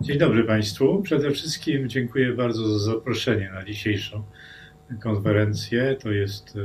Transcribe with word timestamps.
Dzień 0.00 0.18
dobry 0.18 0.44
Państwu. 0.44 1.02
Przede 1.02 1.30
wszystkim 1.30 1.88
dziękuję 1.88 2.32
bardzo 2.32 2.78
za 2.78 2.92
zaproszenie 2.92 3.50
na 3.54 3.64
dzisiejszą 3.64 4.22
konferencję. 5.02 5.96
To 6.02 6.12
jest 6.12 6.56
e, 6.56 6.60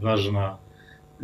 ważna 0.00 0.58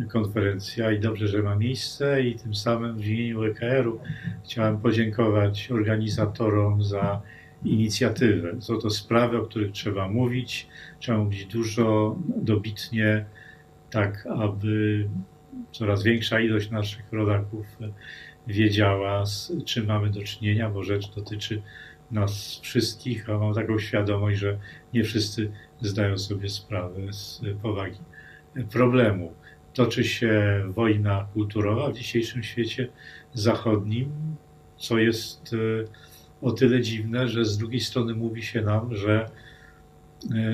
konferencja 0.09 0.91
i 0.91 0.99
dobrze, 0.99 1.27
że 1.27 1.43
ma 1.43 1.55
miejsce 1.55 2.23
i 2.23 2.35
tym 2.35 2.55
samym 2.55 2.97
w 2.97 3.05
imieniu 3.05 3.43
EKR-u 3.43 3.99
chciałem 4.45 4.77
podziękować 4.77 5.71
organizatorom 5.71 6.83
za 6.83 7.21
inicjatywę. 7.63 8.61
Są 8.61 8.77
to 8.77 8.89
sprawy, 8.89 9.37
o 9.37 9.45
których 9.45 9.71
trzeba 9.71 10.07
mówić, 10.07 10.67
trzeba 10.99 11.17
mówić 11.17 11.45
dużo, 11.45 12.15
dobitnie, 12.27 13.25
tak 13.89 14.27
aby 14.39 15.05
coraz 15.71 16.03
większa 16.03 16.39
ilość 16.39 16.71
naszych 16.71 17.05
rodaków 17.11 17.65
wiedziała, 18.47 19.25
z 19.25 19.51
czym 19.65 19.85
mamy 19.85 20.09
do 20.09 20.23
czynienia, 20.23 20.69
bo 20.69 20.83
rzecz 20.83 21.15
dotyczy 21.15 21.61
nas 22.11 22.59
wszystkich, 22.59 23.29
a 23.29 23.37
mam 23.37 23.53
taką 23.53 23.79
świadomość, 23.79 24.39
że 24.39 24.57
nie 24.93 25.03
wszyscy 25.03 25.51
zdają 25.81 26.17
sobie 26.17 26.49
sprawę 26.49 27.13
z 27.13 27.41
powagi 27.61 27.99
problemu. 28.71 29.33
Toczy 29.73 30.03
się 30.03 30.63
wojna 30.67 31.27
kulturowa 31.33 31.89
w 31.89 31.97
dzisiejszym 31.97 32.43
świecie 32.43 32.87
zachodnim, 33.33 34.11
co 34.77 34.97
jest 34.97 35.53
e, 35.53 35.57
o 36.41 36.51
tyle 36.51 36.81
dziwne, 36.81 37.27
że 37.27 37.45
z 37.45 37.57
drugiej 37.57 37.79
strony 37.79 38.13
mówi 38.13 38.43
się 38.43 38.61
nam, 38.61 38.95
że 38.95 39.29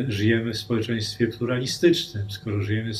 żyjemy 0.07 0.53
w 0.53 0.57
społeczeństwie 0.57 1.27
pluralistycznym. 1.27 2.31
Skoro 2.31 2.61
żyjemy 2.61 2.91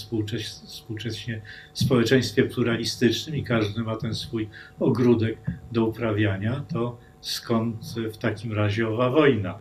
współcześnie 0.66 1.42
w 1.74 1.80
społeczeństwie 1.80 2.44
pluralistycznym 2.44 3.36
i 3.36 3.44
każdy 3.44 3.84
ma 3.84 3.96
ten 3.96 4.16
swój 4.16 4.50
ogródek 4.80 5.38
do 5.72 5.86
uprawiania, 5.86 6.66
to 6.74 6.98
skąd 7.22 7.96
w 8.14 8.18
takim 8.18 8.54
razie 8.54 8.88
owa 8.88 9.10
wojna? 9.10 9.60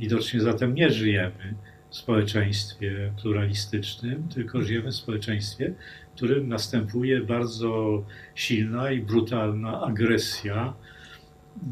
Widocznie 0.00 0.40
zatem 0.40 0.74
nie 0.74 0.90
żyjemy 0.90 1.54
w 1.90 1.96
społeczeństwie 1.96 3.12
pluralistycznym, 3.22 4.28
tylko 4.28 4.62
żyjemy 4.62 4.90
w 4.90 4.94
społeczeństwie, 4.94 5.74
w 6.12 6.14
którym 6.14 6.48
następuje 6.48 7.20
bardzo 7.20 8.02
silna 8.34 8.92
i 8.92 9.02
brutalna 9.02 9.82
agresja 9.82 10.74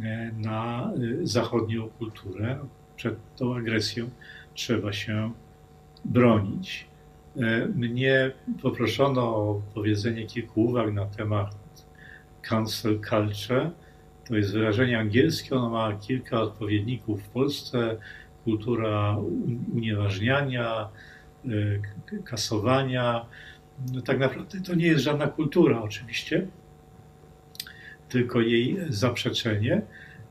e, 0.02 0.32
na 0.36 0.92
e, 1.22 1.26
zachodnią 1.26 1.88
kulturę. 1.88 2.58
Przed 2.96 3.14
tą 3.36 3.56
agresją 3.56 4.10
trzeba 4.56 4.92
się 4.92 5.32
bronić. 6.04 6.86
E, 7.36 7.66
mnie 7.66 8.30
poproszono 8.62 9.22
o 9.22 9.62
powiedzenie 9.74 10.26
kilku 10.26 10.64
uwag 10.64 10.92
na 10.92 11.06
temat 11.06 11.56
cancel 12.42 13.00
culture. 13.00 13.70
To 14.28 14.36
jest 14.36 14.52
wyrażenie 14.52 14.98
angielskie, 14.98 15.56
ono 15.56 15.70
ma 15.70 15.92
kilka 15.92 16.40
odpowiedników 16.40 17.22
w 17.22 17.28
Polsce 17.28 17.96
kultura 18.44 19.16
unieważniania, 19.74 20.88
e, 21.44 21.48
kasowania. 22.24 23.26
No 23.92 24.00
tak 24.00 24.18
naprawdę 24.18 24.60
to 24.60 24.74
nie 24.74 24.86
jest 24.86 25.04
żadna 25.04 25.26
kultura, 25.26 25.82
oczywiście, 25.82 26.46
tylko 28.08 28.40
jej 28.40 28.76
zaprzeczenie. 28.88 29.82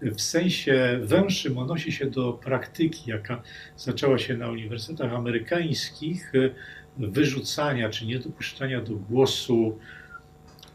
W 0.02 0.22
sensie 0.22 1.00
węższym 1.04 1.58
odnosi 1.58 1.92
się 1.92 2.10
do 2.10 2.34
praktyki, 2.34 3.10
jaka 3.10 3.42
zaczęła 3.78 4.18
się 4.18 4.38
na 4.38 4.50
uniwersytetach 4.50 5.14
amerykańskich, 5.14 6.36
e, 6.36 6.50
wyrzucania 6.98 7.90
czy 7.90 8.06
niedopuszczania 8.06 8.82
do 8.82 8.96
głosu 8.96 9.78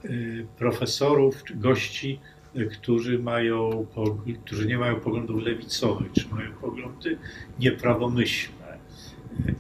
e, 0.05 0.09
profesorów 0.59 1.45
czy 1.45 1.55
gości 1.55 2.21
którzy, 2.73 3.19
mają, 3.19 3.87
którzy 4.45 4.67
nie 4.67 4.79
mają 4.79 5.01
poglądów 5.01 5.43
lewicowych, 5.43 6.13
czy 6.13 6.29
mają 6.29 6.53
poglądy 6.53 7.19
nieprawomyślne. 7.59 8.79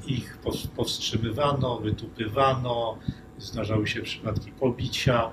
Ich 0.06 0.38
powstrzymywano, 0.76 1.78
wytupywano, 1.78 2.98
zdarzały 3.38 3.86
się 3.86 4.02
przypadki 4.02 4.52
pobicia. 4.52 5.30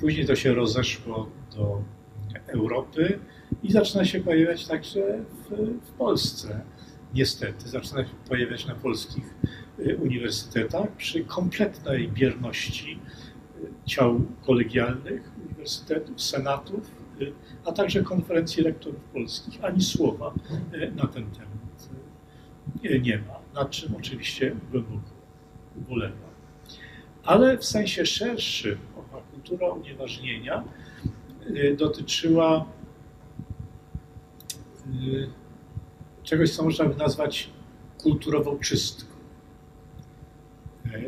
Później 0.00 0.26
to 0.26 0.36
się 0.36 0.54
rozeszło 0.54 1.30
do 1.56 1.82
Europy 2.46 3.18
i 3.62 3.72
zaczyna 3.72 4.04
się 4.04 4.20
pojawiać 4.20 4.66
także 4.66 5.24
w, 5.50 5.50
w 5.86 5.90
Polsce. 5.90 6.60
Niestety, 7.14 7.68
zaczyna 7.68 8.04
się 8.04 8.14
pojawiać 8.28 8.66
na 8.66 8.74
polskich 8.74 9.34
y, 9.78 9.96
uniwersytetach 9.96 10.92
przy 10.96 11.24
kompletnej 11.24 12.08
bierności 12.08 12.98
y, 13.64 13.68
ciał 13.84 14.20
kolegialnych, 14.46 15.32
uniwersytetów, 15.46 16.22
senatów, 16.22 16.90
y, 17.20 17.32
a 17.64 17.72
także 17.72 18.02
konferencji 18.02 18.62
rektorów 18.62 19.00
polskich. 19.00 19.64
Ani 19.64 19.82
słowa 19.82 20.34
na 20.96 21.06
ten 21.06 21.30
temat 21.30 21.56
nie 23.02 23.18
ma, 23.18 23.60
nad 23.60 23.70
czym 23.70 23.94
oczywiście 23.96 24.56
głęboko 24.70 25.10
ubolewam. 25.76 26.36
Ale 27.24 27.58
w 27.58 27.64
sensie 27.64 28.06
szerszym 28.06 28.78
owa 28.96 29.22
kultura 29.22 29.68
unieważnienia 29.68 30.64
dotyczyła 31.76 32.66
czegoś, 36.22 36.50
co 36.50 36.64
można 36.64 36.84
by 36.84 36.96
nazwać 36.96 37.50
kulturową 37.98 38.58
czystką. 38.58 39.16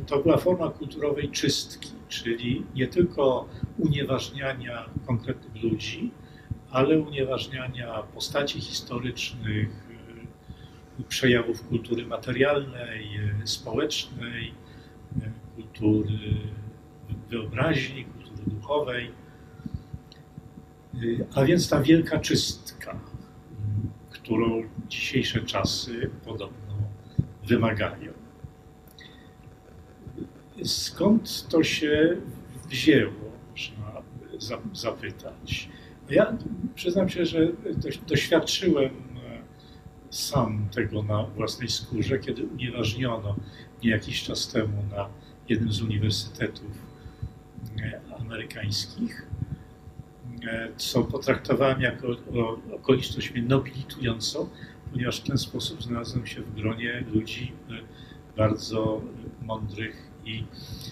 To 0.06 0.22
była 0.22 0.36
forma 0.36 0.70
kulturowej 0.70 1.30
czystki 1.30 1.98
czyli 2.08 2.66
nie 2.74 2.86
tylko 2.86 3.48
unieważniania 3.78 4.90
konkretnych 5.06 5.62
ludzi, 5.62 6.10
ale 6.70 6.98
unieważniania 6.98 8.02
postaci 8.02 8.60
historycznych, 8.60 9.88
y, 11.00 11.02
przejawów 11.08 11.68
kultury 11.68 12.06
materialnej, 12.06 13.06
y, 13.42 13.46
społecznej, 13.46 14.54
y, 15.16 15.32
kultury 15.56 16.18
wyobraźni, 17.28 18.04
kultury 18.04 18.42
duchowej. 18.46 19.10
A 21.34 21.44
więc 21.44 21.68
ta 21.68 21.82
wielka 21.82 22.18
czystka, 22.18 23.00
którą 24.10 24.62
dzisiejsze 24.88 25.40
czasy 25.40 26.10
podobno 26.24 26.74
wymagają 27.46 28.12
skąd 30.64 31.48
to 31.48 31.62
się 31.62 32.16
wzięło, 32.68 33.32
można 33.50 34.02
zapytać. 34.72 35.68
Ja 36.10 36.36
przyznam 36.74 37.08
się, 37.08 37.26
że 37.26 37.48
doświadczyłem 38.08 38.86
e, 38.86 39.42
sam 40.10 40.68
tego 40.72 41.02
na 41.02 41.22
własnej 41.22 41.68
skórze, 41.68 42.18
kiedy 42.18 42.44
unieważniono 42.44 43.36
nie 43.82 43.90
jakiś 43.90 44.22
czas 44.22 44.48
temu 44.48 44.82
na 44.90 45.08
jednym 45.48 45.72
z 45.72 45.82
uniwersytetów 45.82 46.86
e, 47.80 48.00
amerykańskich, 48.20 49.26
co 50.76 51.04
potraktowałem 51.04 51.80
jako 51.80 52.08
okoliczność 52.74 53.30
mnie 53.30 53.42
nobilitującą, 53.42 54.48
ponieważ 54.92 55.20
w 55.20 55.26
ten 55.26 55.38
sposób 55.38 55.82
znalazłem 55.82 56.26
się 56.26 56.42
w 56.42 56.54
gronie 56.54 57.04
ludzi 57.14 57.52
bardzo 58.36 59.02
mądrych 59.42 60.10
i 60.24 60.44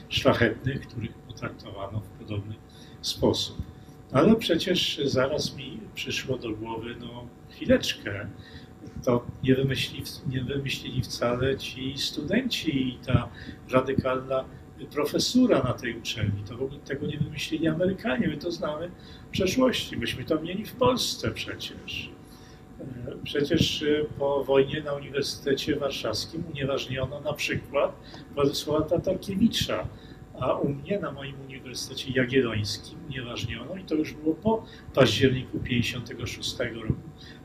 szlachetnych, 0.09 0.87
których 0.89 1.13
potraktowano 1.13 2.01
w 2.01 2.09
podobny 2.09 2.55
sposób. 3.03 3.63
Ale 4.13 4.37
przecież 4.37 5.01
zaraz 5.05 5.57
mi 5.57 5.81
przyszło 5.95 6.39
do 6.39 6.51
głowy, 6.51 6.97
no 7.01 7.27
chwileczkę, 7.51 8.27
to 9.05 9.27
nie 9.43 9.55
wymyślili, 9.55 10.05
nie 10.29 10.45
wymyślili 10.45 11.03
wcale 11.03 11.57
ci 11.57 11.99
studenci 11.99 12.89
i 12.89 12.99
ta 13.07 13.29
radykalna 13.71 14.45
profesura 14.85 15.63
na 15.63 15.73
tej 15.73 15.99
uczelni. 15.99 16.43
To 16.49 16.57
w 16.57 16.63
ogóle 16.63 16.81
tego 16.81 17.07
nie 17.07 17.19
wymyślili 17.19 17.69
Amerykanie, 17.69 18.29
my 18.29 18.37
to 18.37 18.51
znamy 18.51 18.91
w 19.29 19.31
przeszłości. 19.31 19.97
Myśmy 19.97 20.25
to 20.25 20.43
mieli 20.43 20.65
w 20.65 20.73
Polsce 20.73 21.31
przecież. 21.31 22.11
Przecież 23.25 23.83
y, 23.83 24.07
po 24.19 24.45
wojnie 24.45 24.83
na 24.83 24.93
Uniwersytecie 24.93 25.77
Warszawskim 25.77 26.45
unieważniono 26.53 27.21
na 27.21 27.33
przykład 27.33 27.93
Władysława 28.35 28.85
Tatarkiewicza, 28.85 29.89
a 30.41 30.53
u 30.53 30.69
mnie 30.69 30.99
na 30.99 31.13
moim 31.13 31.41
Uniwersytecie 31.41 32.13
Jagiellońskim 32.13 32.99
unieważniono, 33.09 33.77
i 33.77 33.85
to 33.85 33.95
już 33.95 34.13
było 34.13 34.35
po 34.35 34.65
październiku 34.95 35.59
1956 35.59 36.57
roku, 36.59 37.01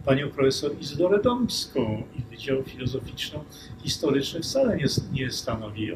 panią 0.06 0.30
profesor 0.30 0.72
Izydorę 0.80 1.22
Dąbską 1.22 2.04
i 2.19 2.22
Wydział 2.31 2.63
Filozoficzno-Historyczny 2.63 4.42
wcale 4.42 4.78
nie, 4.78 4.86
nie 5.12 5.31
stanowi. 5.31 5.92
E, 5.92 5.95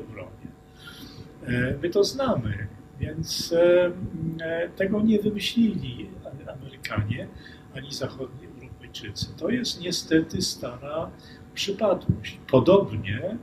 my 1.82 1.90
to 1.90 2.04
znamy, 2.04 2.68
więc 3.00 3.54
e, 3.54 3.92
e, 4.42 4.70
tego 4.70 5.02
nie 5.02 5.20
wymyślili 5.20 6.10
Amerykanie 6.48 7.28
ani 7.76 7.94
zachodni 7.94 8.48
Chińczycy. 8.96 9.28
To 9.38 9.50
jest 9.50 9.82
niestety 9.82 10.42
stara 10.42 11.12
przypadłość. 11.54 12.40
Podobnie 12.48 13.38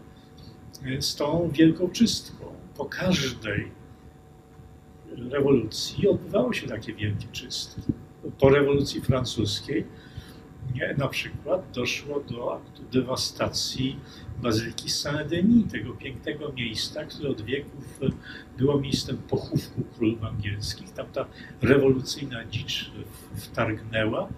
e, 0.85 1.03
z 1.03 1.17
tą 1.17 1.51
wielką 1.51 1.91
czystką. 1.91 2.45
Po 2.77 2.85
każdej 2.85 3.71
rewolucji 5.31 6.09
odbywały 6.09 6.55
się 6.55 6.69
takie 6.69 6.95
wielkie 6.95 7.27
czystki. 7.33 7.83
Po 8.39 8.49
rewolucji 8.49 9.01
francuskiej 9.01 9.87
Na 10.99 11.09
przykład 11.09 11.71
doszło 11.75 12.21
do 12.21 12.55
aktu 12.55 12.83
dewastacji 12.93 13.97
Bazyliki 14.43 14.91
Saint-Denis, 14.91 15.73
tego 15.73 15.93
pięknego 15.93 16.53
miejsca, 16.53 17.05
które 17.05 17.31
od 17.31 17.43
wieków 17.43 18.01
było 18.59 18.81
miejscem 18.81 19.17
pochówku 19.17 19.83
królów 19.97 20.25
angielskich. 20.25 20.93
Tam 20.93 21.07
ta 21.07 21.27
rewolucyjna 21.63 22.45
dzicz 22.45 22.91
wtargnęła, 23.35 24.29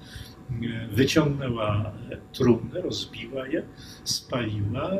wyciągnęła 0.90 1.92
trumny, 2.32 2.82
rozbiła 2.82 3.48
je, 3.48 3.62
spaliła 4.04 4.90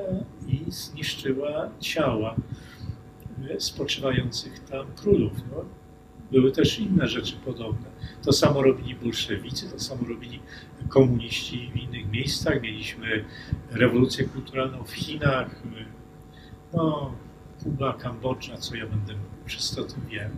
i 0.49 0.65
zniszczyła 0.69 1.71
ciała 1.81 2.37
spoczywających 3.59 4.59
tam 4.59 4.87
królów. 4.97 5.33
No, 5.51 5.65
były 6.35 6.53
też 6.53 6.79
inne 6.79 7.09
rzeczy 7.09 7.37
podobne. 7.45 7.87
To 8.23 8.33
samo 8.33 8.63
robili 8.63 8.95
bolszewicy, 8.95 9.71
to 9.71 9.79
samo 9.79 10.09
robili 10.09 10.41
komuniści 10.89 11.71
w 11.75 11.77
innych 11.77 12.11
miejscach. 12.11 12.63
Mieliśmy 12.63 13.25
rewolucję 13.71 14.25
kulturalną 14.25 14.85
w 14.85 14.93
Chinach, 14.93 15.63
no, 16.73 17.15
Kuba, 17.63 17.93
Kambodża, 17.93 18.57
co 18.57 18.77
ja 18.77 18.87
będę 18.87 19.15
wszyscy 19.45 19.81
o 19.81 19.85
tym 19.85 20.07
wiem. 20.11 20.31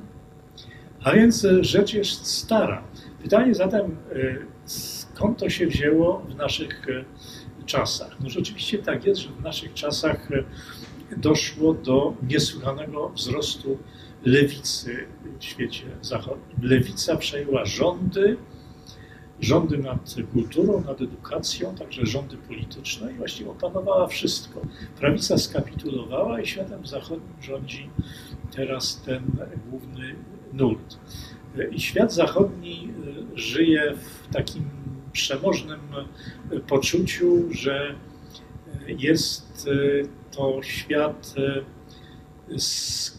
A 1.03 1.13
więc 1.13 1.45
e, 1.45 1.65
rzecz 1.65 1.95
jest 1.95 2.27
stara. 2.27 2.83
Pytanie 3.23 3.55
zatem, 3.55 3.85
e, 3.85 4.37
skąd 4.65 5.39
to 5.39 5.51
się 5.51 5.67
wzięło 5.67 6.19
w 6.29 6.35
naszych 6.35 6.87
e, 6.89 7.05
czasach? 7.65 8.17
No 8.21 8.31
rzeczywiście 8.31 8.79
tak 8.79 9.05
jest, 9.05 9.21
że 9.21 9.29
w 9.29 9.43
naszych 9.43 9.75
czasach 9.75 10.29
doszło 11.17 11.75
do 11.75 12.15
niesłychanego 12.23 13.09
wzrostu 13.09 13.79
lewicy 14.27 15.07
w 15.39 15.45
świecie 15.45 15.85
zachodnim. 16.03 16.71
Lewica 16.71 17.17
przejęła 17.17 17.65
rządy, 17.65 18.37
rządy 19.41 19.79
nad 19.79 20.15
kulturą, 20.33 20.85
nad 20.85 21.01
edukacją, 21.01 21.75
także 21.75 22.07
rządy 22.07 22.37
polityczne 22.37 23.13
i 23.13 23.15
właściwie 23.15 23.51
opanowała 23.51 24.07
wszystko. 24.07 24.61
Prawica 25.01 25.39
skapitulowała 25.39 26.41
i 26.41 26.47
światem 26.47 26.87
zachodnim 26.87 27.43
rządzi 27.43 27.91
teraz 28.57 29.03
ten 29.03 29.23
główny 29.71 30.15
nurt. 30.53 30.99
I 31.71 31.81
świat 31.81 32.13
zachodni 32.13 32.93
e, 33.35 33.39
żyje 33.39 33.95
w 33.97 34.35
takim 34.35 34.71
przemożnym 35.13 35.81
poczuciu, 36.69 37.45
że 37.51 37.95
jest 38.87 39.69
e, 39.69 40.37
to 40.37 40.63
świat 40.63 41.35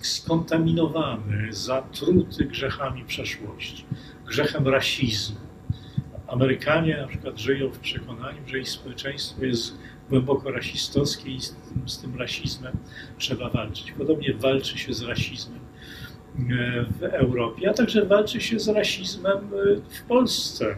skontaminowany, 0.01 1.53
zatruty 1.53 2.45
grzechami 2.45 3.06
przeszłości, 3.06 3.85
grzechem 4.27 4.68
rasizmu. 4.68 5.38
Amerykanie 6.27 6.97
na 6.97 7.07
przykład 7.07 7.39
żyją 7.39 7.69
w 7.69 7.79
przekonaniu, 7.79 8.47
że 8.47 8.59
ich 8.59 8.69
społeczeństwo 8.69 9.45
jest 9.45 9.77
głęboko 10.09 10.51
rasistowskie 10.51 11.31
i 11.31 11.41
z 11.41 11.56
tym, 11.56 11.89
z 11.89 12.01
tym 12.01 12.15
rasizmem 12.15 12.77
trzeba 13.18 13.50
walczyć. 13.50 13.91
Podobnie 13.91 14.33
walczy 14.33 14.77
się 14.77 14.94
z 14.94 15.01
rasizmem 15.01 15.59
e, 16.38 16.85
w 17.00 17.03
Europie, 17.03 17.69
a 17.69 17.73
także 17.73 18.06
walczy 18.06 18.41
się 18.41 18.59
z 18.59 18.68
rasizmem 18.68 19.38
e, 19.38 19.75
w 19.89 20.01
Polsce. 20.01 20.75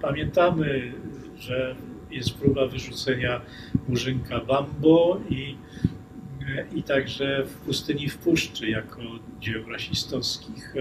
Pamiętamy, 0.00 0.92
że 1.38 1.76
jest 2.10 2.34
próba 2.34 2.66
wyrzucenia 2.66 3.40
murzynka 3.88 4.40
Bambo 4.40 5.20
i 5.30 5.56
i 6.74 6.82
także 6.82 7.44
w 7.44 7.54
pustyni 7.54 8.08
w 8.08 8.18
puszczy 8.18 8.70
jako 8.70 9.00
dzieł 9.40 9.70
rasistowskich. 9.70 10.74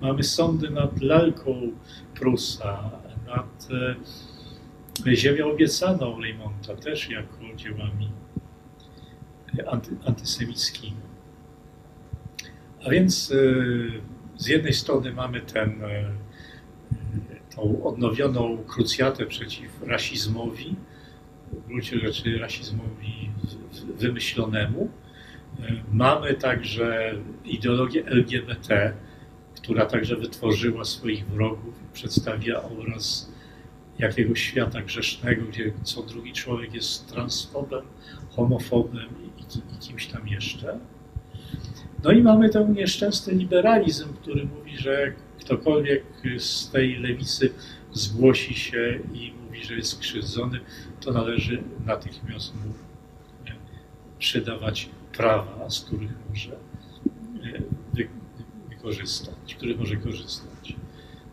Mamy 0.00 0.22
sądy 0.22 0.70
nad 0.70 1.02
lalką 1.02 1.72
Prusa, 2.14 2.90
nad 3.26 3.68
e, 5.06 5.16
ziemią 5.16 5.50
obiecaną 5.50 6.18
Lejmonta 6.18 6.76
też 6.76 7.10
jako 7.10 7.36
dziełami 7.56 8.10
anty, 9.66 9.96
antysemickimi. 10.04 10.96
A 12.86 12.90
więc 12.90 13.32
e, 13.32 13.34
z 14.36 14.46
jednej 14.46 14.72
strony 14.72 15.12
mamy 15.12 15.40
ten, 15.40 15.82
e, 15.84 16.12
tą 17.56 17.84
odnowioną 17.84 18.64
krucjatę 18.66 19.26
przeciw 19.26 19.82
rasizmowi, 19.82 20.76
w 21.52 21.66
gruncie 21.66 21.98
rzeczy 21.98 22.38
rasizmowi 22.38 23.27
wymyślonemu, 23.96 24.88
Mamy 25.92 26.34
także 26.34 27.12
ideologię 27.44 28.06
LGBT, 28.06 28.92
która 29.56 29.86
także 29.86 30.16
wytworzyła 30.16 30.84
swoich 30.84 31.26
wrogów 31.26 31.82
i 31.82 31.94
przedstawia 31.94 32.62
obraz 32.62 33.32
jakiegoś 33.98 34.42
świata 34.42 34.82
grzesznego, 34.82 35.42
gdzie 35.46 35.72
co 35.82 36.02
drugi 36.02 36.32
człowiek 36.32 36.74
jest 36.74 37.08
transfobem, 37.08 37.84
homofobem 38.30 39.08
i, 39.22 39.42
i, 39.42 39.76
i 39.76 39.78
kimś 39.78 40.06
tam 40.06 40.28
jeszcze. 40.28 40.78
No 42.04 42.12
i 42.12 42.22
mamy 42.22 42.48
ten 42.48 42.72
nieszczęsny 42.72 43.34
liberalizm, 43.34 44.12
który 44.12 44.44
mówi, 44.44 44.78
że 44.78 45.12
ktokolwiek 45.40 46.04
z 46.38 46.70
tej 46.70 46.98
lewicy 46.98 47.52
zgłosi 47.92 48.54
się 48.54 48.98
i 49.14 49.32
mówi, 49.44 49.64
że 49.64 49.74
jest 49.74 49.92
skrzywdzony, 49.92 50.60
to 51.00 51.12
należy 51.12 51.62
natychmiast 51.86 52.54
mu 52.54 52.87
przydawać 54.18 54.88
prawa, 55.12 55.70
z 55.70 55.80
których 55.80 56.10
może 56.28 56.52
e, 56.52 57.62
wykorzystać, 58.68 59.54
których 59.56 59.78
może 59.78 59.96
korzystać. 59.96 60.76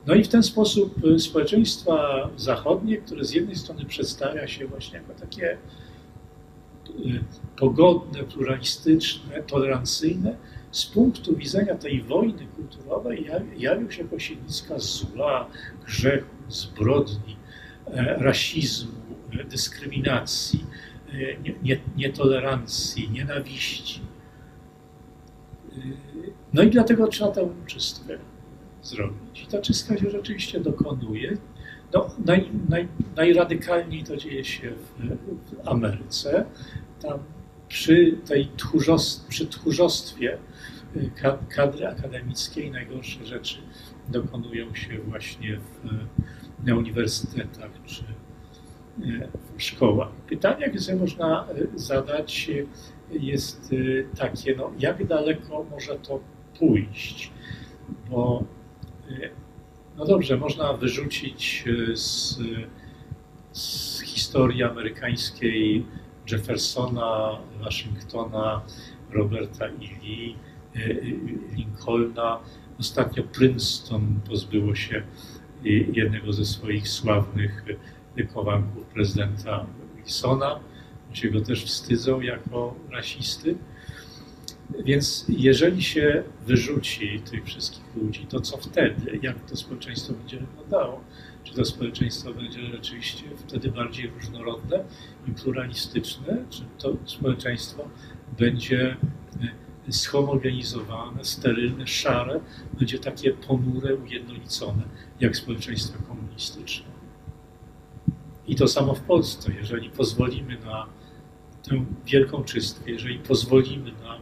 No 0.08 0.16
i 0.16 0.24
w 0.24 0.28
ten 0.28 0.44
sposób 0.44 0.96
e, 1.16 1.20
społeczeństwa 1.20 2.30
zachodnie, 2.38 2.98
które 2.98 3.26
z 3.26 3.32
jednej 3.32 3.56
strony 3.56 3.86
przedstawia 3.86 4.48
się 4.48 4.68
właśnie 4.68 4.98
jako 4.98 5.14
takie 5.14 5.52
e, 5.52 5.58
pogodne, 7.58 8.24
pluralistyczne, 8.24 9.44
tolerancyjne, 9.44 10.36
z 10.72 10.86
punktu 10.86 11.36
widzenia 11.36 11.76
tej 11.76 12.02
wojny 12.02 12.48
kulturowej 12.56 13.30
jawią 13.58 13.92
się 13.92 14.04
siedliska 14.18 14.80
zła, 14.80 15.50
grzechu, 15.86 16.36
zbrodni, 16.50 17.36
rasizmu, 18.18 18.92
dyskryminacji, 19.50 20.66
nietolerancji, 21.98 23.10
nienawiści. 23.10 24.02
No 26.54 26.64
i 26.64 26.70
dlatego 26.70 27.08
trzeba 27.08 27.32
tę 27.32 27.50
czystkę 27.66 28.18
zrobić. 28.82 29.44
I 29.44 29.48
ta 29.48 29.62
czystka 29.62 29.98
się 29.98 30.10
rzeczywiście 30.10 30.60
dokonuje. 30.60 31.38
No, 31.94 32.10
naj, 32.26 32.50
naj, 32.70 32.88
najradykalniej 33.16 34.04
to 34.04 34.18
dzieje 34.18 34.44
się 34.44 34.72
w, 34.72 35.18
w 35.56 35.68
Ameryce. 35.68 36.46
Tam 37.02 37.20
przy 37.68 38.18
tej 38.26 38.48
tchórzost, 38.58 39.28
przy 39.28 39.48
tchórzostwie 39.48 40.38
y, 40.96 41.12
kadry 41.50 41.88
akademickiej 41.88 42.72
najgorsze 42.72 43.26
rzeczy 43.26 43.58
dokonują 44.10 44.76
się 44.76 45.00
właśnie 45.00 45.58
w, 45.58 46.66
na 46.68 46.76
uniwersytetach 46.76 47.72
czy 47.86 48.04
szkołach. 49.58 50.10
Pytanie, 50.12 50.66
jakie 50.66 50.96
można 50.96 51.48
e, 51.48 51.80
zadać, 51.80 52.52
jest 53.12 53.74
e, 53.74 54.18
takie, 54.18 54.56
no, 54.56 54.72
jak 54.80 55.06
daleko 55.06 55.66
może 55.72 55.96
to 55.96 56.20
pójść? 56.60 57.32
Bo 58.10 58.44
e, 59.10 59.30
no 59.98 60.06
dobrze, 60.06 60.38
można 60.38 60.74
wyrzucić 60.74 61.66
z, 61.94 62.38
z 63.52 64.02
historii 64.02 64.64
amerykańskiej 64.64 65.86
Jeffersona, 66.32 67.40
Waszyngtona, 67.60 68.62
Roberta 69.12 69.66
E. 69.66 69.72
Lee, 69.80 70.36
Lincolna. 71.56 72.40
Ostatnio 72.80 73.24
Princeton 73.24 74.20
pozbyło 74.30 74.76
się 74.76 75.04
jednego 75.94 76.34
ze 76.34 76.46
swoich 76.46 76.88
sławnych 76.88 77.66
wychowanków 78.16 78.86
prezydenta 78.86 79.66
Wilsona, 79.96 80.60
się 81.16 81.30
go 81.30 81.42
też 81.42 81.66
wstydzą 81.66 82.22
jako 82.22 82.76
rasisty. 82.92 83.56
Więc 84.86 85.26
jeżeli 85.30 85.84
się 85.84 86.24
wyrzuci 86.46 87.20
tych 87.32 87.46
wszystkich 87.46 87.96
ludzi, 87.96 88.26
to 88.30 88.40
co 88.40 88.58
wtedy? 88.58 89.20
Jak 89.22 89.40
to 89.40 89.56
społeczeństwo 89.56 90.14
będzie 90.14 90.40
wyglądało? 90.40 91.02
Czy 91.44 91.54
to 91.54 91.66
społeczeństwo 91.66 92.34
będzie 92.34 92.62
rzeczywiście 92.62 93.24
wtedy 93.48 93.72
bardziej 93.72 94.08
różnorodne 94.08 94.84
i 95.28 95.32
pluralistyczne? 95.32 96.46
Czy 96.50 96.62
to 96.78 96.98
społeczeństwo 97.06 97.90
będzie 98.40 98.98
e, 99.88 99.92
schomogenizowane, 99.92 101.26
sterylne, 101.26 101.88
szare, 101.88 102.40
będzie 102.74 103.00
takie 103.00 103.32
ponure, 103.32 103.96
ujednolicone, 103.96 104.84
jak 105.20 105.38
społeczeństwo 105.38 106.04
komunistyczne? 106.08 106.95
I 108.48 108.56
to 108.56 108.68
samo 108.68 108.94
w 108.94 109.02
Polsce. 109.02 109.52
Jeżeli 109.54 109.90
pozwolimy 109.90 110.58
na 110.66 110.86
tę 111.64 111.86
wielką 112.06 112.44
czystkę, 112.44 112.92
jeżeli 112.92 113.20
pozwolimy 113.20 113.92
na 113.92 114.20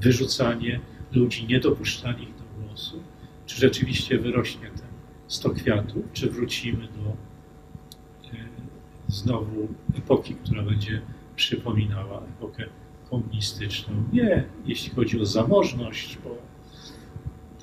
wyrzucanie 0.00 0.80
ludzi, 1.12 1.46
niedopuszczanie 1.46 2.22
ich 2.22 2.34
do 2.34 2.66
głosu, 2.66 3.02
czy 3.46 3.56
rzeczywiście 3.56 4.18
wyrośnie 4.18 4.70
ten 4.70 4.88
sto 5.28 5.50
kwiatów, 5.50 6.04
czy 6.12 6.30
wrócimy 6.30 6.88
do, 6.88 7.10
e, 8.28 8.48
znowu 9.08 9.68
epoki, 9.98 10.34
która 10.34 10.62
będzie 10.62 11.02
przypominała 11.36 12.22
epokę 12.22 12.66
komunistyczną. 13.10 13.94
Nie, 14.12 14.44
jeśli 14.66 14.90
chodzi 14.90 15.20
o 15.20 15.26
zamożność, 15.26 16.18
bo 16.24 16.36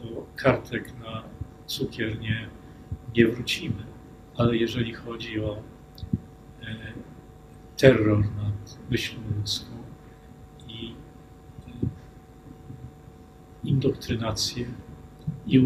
do 0.03 0.25
kartek 0.35 0.93
na 0.99 1.23
cukier 1.65 2.19
nie, 2.19 2.49
nie 3.15 3.27
wrócimy, 3.27 3.83
ale 4.35 4.57
jeżeli 4.57 4.93
chodzi 4.93 5.39
o 5.39 5.57
terror 7.77 8.19
nad 8.19 8.79
myślą 8.89 9.19
ludzką 9.37 9.71
i 10.67 10.93
indoktrynację 13.63 14.65
i 15.47 15.59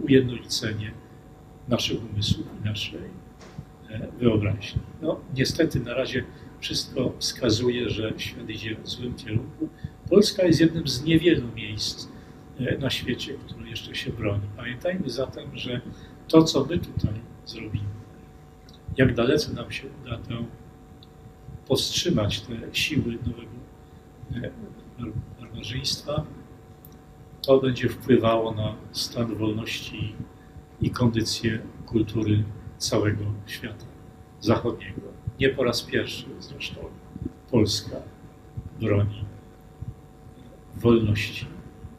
ujednolicenie 0.00 0.92
naszych 1.68 2.10
umysłów 2.12 2.46
i 2.60 2.64
naszej 2.64 3.00
e, 3.90 4.08
wyobraźni. 4.18 4.80
No, 5.02 5.20
niestety 5.34 5.80
na 5.80 5.94
razie 5.94 6.24
wszystko 6.60 7.12
wskazuje, 7.18 7.90
że 7.90 8.12
świat 8.16 8.50
idzie 8.50 8.76
w 8.76 8.88
złym 8.88 9.14
kierunku. 9.14 9.68
Polska 10.08 10.42
jest 10.42 10.60
jednym 10.60 10.88
z 10.88 11.04
niewielu 11.04 11.48
miejsc 11.54 12.08
e, 12.60 12.78
na 12.78 12.90
świecie, 12.90 13.34
które 13.34 13.70
jeszcze 13.70 13.94
się 13.94 14.12
broni. 14.12 14.42
Pamiętajmy 14.56 15.10
zatem, 15.10 15.58
że 15.58 15.80
to, 16.28 16.42
co 16.42 16.64
my 16.64 16.78
tutaj 16.78 17.14
zrobimy, 17.46 17.99
jak 18.96 19.14
dalece 19.14 19.52
nam 19.52 19.72
się 19.72 19.88
uda 20.02 20.18
tę 20.18 20.44
powstrzymać 21.66 22.40
te 22.40 22.54
siły 22.72 23.18
nowego 23.26 23.50
e, 24.34 24.50
barbarzyństwa, 25.40 26.24
to 27.42 27.60
będzie 27.60 27.88
wpływało 27.88 28.54
na 28.54 28.74
stan 28.92 29.34
wolności 29.34 30.14
i 30.80 30.90
kondycję 30.90 31.58
kultury 31.86 32.44
całego 32.78 33.24
świata 33.46 33.84
zachodniego. 34.40 35.00
Nie 35.40 35.48
po 35.48 35.64
raz 35.64 35.82
pierwszy 35.82 36.26
zresztą 36.40 36.80
Polska 37.50 37.96
broni 38.80 39.24
wolności 40.76 41.46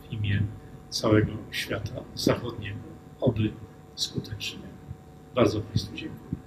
w 0.02 0.14
imię 0.14 0.42
całego 0.90 1.32
świata 1.52 2.04
zachodniego. 2.16 2.80
Oby 3.22 3.52
skutecznie. 3.96 4.60
Bardzo 5.36 5.62
Państwu 5.62 5.96
dziękuję. 5.96 6.41